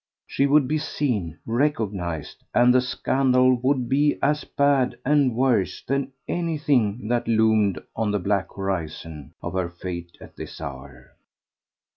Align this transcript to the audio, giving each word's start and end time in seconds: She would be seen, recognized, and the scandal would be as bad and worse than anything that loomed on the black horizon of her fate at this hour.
She 0.25 0.47
would 0.47 0.67
be 0.67 0.79
seen, 0.79 1.37
recognized, 1.45 2.43
and 2.55 2.73
the 2.73 2.81
scandal 2.81 3.59
would 3.61 3.87
be 3.87 4.17
as 4.19 4.43
bad 4.43 4.97
and 5.05 5.35
worse 5.35 5.83
than 5.83 6.11
anything 6.27 7.07
that 7.09 7.27
loomed 7.27 7.79
on 7.95 8.09
the 8.09 8.17
black 8.17 8.47
horizon 8.55 9.35
of 9.43 9.53
her 9.53 9.69
fate 9.69 10.17
at 10.19 10.35
this 10.37 10.59
hour. 10.59 11.11